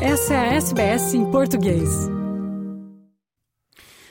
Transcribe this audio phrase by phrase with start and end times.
[0.00, 1.88] Essa é a SBS em português.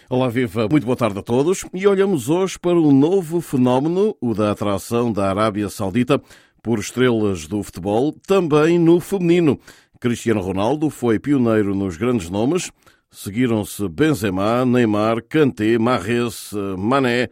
[0.09, 1.63] Olá, viva, muito boa tarde a todos.
[1.73, 6.19] E olhamos hoje para um novo fenómeno, o da atração da Arábia Saudita
[6.63, 9.59] por estrelas do futebol, também no feminino.
[9.99, 12.71] Cristiano Ronaldo foi pioneiro nos grandes nomes.
[13.11, 17.29] Seguiram-se Benzema, Neymar, Kanté, Mahrez, Mané.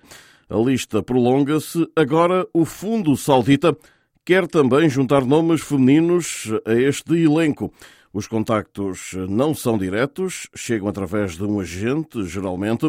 [0.47, 1.87] A lista prolonga-se.
[1.95, 3.75] Agora, o fundo saudita
[4.23, 7.73] quer também juntar nomes femininos a este elenco.
[8.13, 12.87] Os contactos não são diretos, chegam através de um agente, geralmente,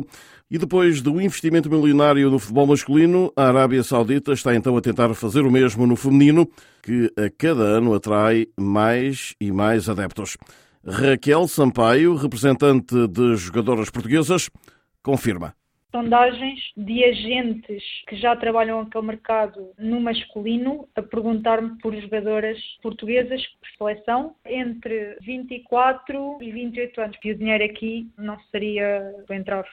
[0.51, 5.15] e depois do investimento milionário no futebol masculino, a Arábia Saudita está então a tentar
[5.15, 6.47] fazer o mesmo no feminino,
[6.83, 10.37] que a cada ano atrai mais e mais adeptos.
[10.87, 14.51] Raquel Sampaio, representante de jogadoras portuguesas,
[15.03, 15.55] confirma
[15.95, 23.41] sondagens de agentes que já trabalham aquele mercado no masculino a perguntar-me por jogadoras portuguesas
[23.79, 27.17] por seleção entre 24 e 28 anos.
[27.23, 29.65] E o dinheiro aqui não seria para entrar.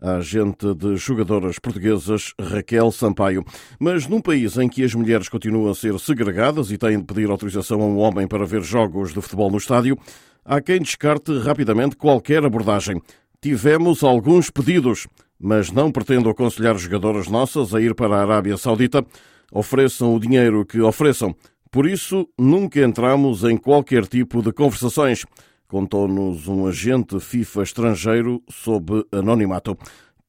[0.00, 3.44] A agente de jogadoras portuguesas Raquel Sampaio.
[3.80, 7.28] Mas num país em que as mulheres continuam a ser segregadas e têm de pedir
[7.28, 9.98] autorização a um homem para ver jogos de futebol no estádio,
[10.44, 13.02] há quem descarte rapidamente qualquer abordagem.
[13.40, 15.08] Tivemos alguns pedidos
[15.38, 19.04] mas não pretendo aconselhar jogadoras nossas a ir para a Arábia Saudita.
[19.52, 21.34] Ofereçam o dinheiro que ofereçam.
[21.70, 25.24] Por isso, nunca entramos em qualquer tipo de conversações,
[25.68, 29.76] contou-nos um agente FIFA estrangeiro sob anonimato.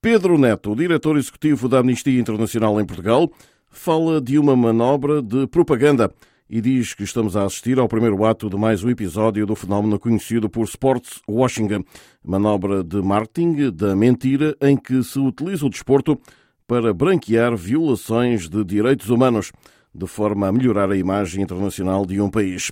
[0.01, 3.31] Pedro Neto, diretor executivo da Amnistia Internacional em Portugal,
[3.69, 6.11] fala de uma manobra de propaganda
[6.49, 9.99] e diz que estamos a assistir ao primeiro ato de mais um episódio do fenómeno
[9.99, 11.83] conhecido por Sports Washington,
[12.23, 16.19] manobra de marketing da mentira em que se utiliza o desporto
[16.65, 19.51] para branquear violações de direitos humanos,
[19.93, 22.71] de forma a melhorar a imagem internacional de um país.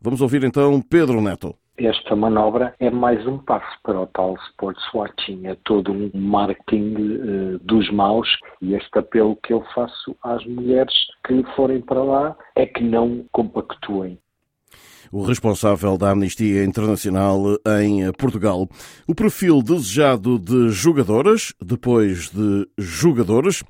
[0.00, 4.82] Vamos ouvir então Pedro Neto esta manobra é mais um passo para o tal sports
[4.94, 8.28] watching, é todo um marketing uh, dos maus
[8.62, 10.94] e este apelo que eu faço às mulheres
[11.26, 14.18] que forem para lá é que não compactuem.
[15.14, 18.68] O responsável da Amnistia Internacional em Portugal.
[19.06, 23.62] O perfil desejado de jogadoras, depois de jogadores,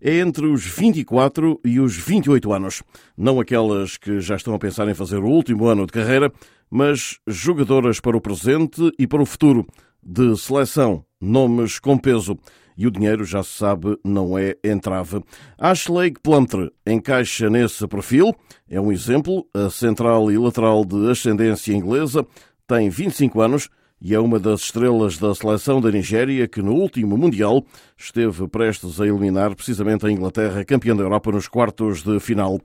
[0.00, 2.84] é entre os 24 e os 28 anos.
[3.18, 6.32] Não aquelas que já estão a pensar em fazer o último ano de carreira,
[6.70, 9.66] mas jogadoras para o presente e para o futuro,
[10.00, 12.38] de seleção, nomes com peso.
[12.82, 15.22] E o dinheiro, já se sabe, não é entrave.
[15.56, 18.34] Ashley Plumtree encaixa nesse perfil.
[18.68, 19.46] É um exemplo.
[19.54, 22.26] A central e lateral de ascendência inglesa
[22.66, 23.68] tem 25 anos
[24.00, 27.64] e é uma das estrelas da seleção da Nigéria que no último Mundial
[27.96, 32.60] esteve prestes a eliminar precisamente a Inglaterra, campeã da Europa, nos quartos de final.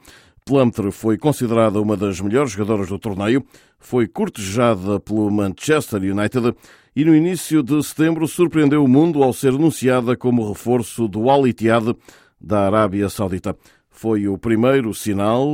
[0.48, 3.46] Plumtree foi considerada uma das melhores jogadoras do torneio,
[3.78, 6.56] foi cortejada pelo Manchester United
[6.96, 11.46] e no início de setembro surpreendeu o mundo ao ser anunciada como reforço do Al
[11.46, 11.94] Ittihad
[12.40, 13.58] da Arábia Saudita.
[13.90, 15.46] Foi o primeiro sinal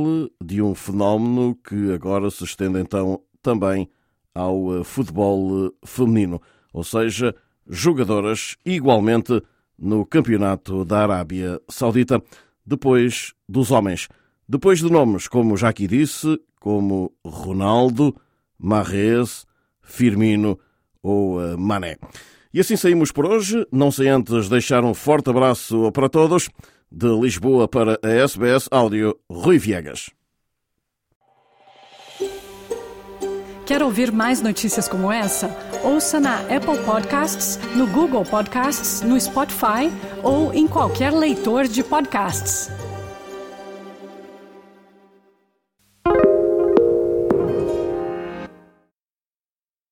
[0.42, 3.90] de um fenómeno que agora se estende então também
[4.32, 6.40] ao eh, futebol eh, feminino,
[6.72, 7.34] ou seja,
[7.68, 9.42] jogadoras igualmente
[9.76, 12.22] no campeonato da Arábia Saudita,
[12.64, 14.08] depois dos homens.
[14.48, 18.14] Depois de nomes, como já aqui disse, como Ronaldo,
[18.58, 19.46] Marrez,
[19.82, 20.58] Firmino
[21.02, 21.96] ou uh, Mané.
[22.52, 26.48] E assim saímos por hoje, não sem antes deixar um forte abraço para todos.
[26.90, 30.10] De Lisboa para a SBS Áudio, Rui Viegas.
[33.66, 35.50] Quer ouvir mais notícias como essa?
[35.82, 39.90] Ouça na Apple Podcasts, no Google Podcasts, no Spotify
[40.22, 42.70] ou em qualquer leitor de podcasts.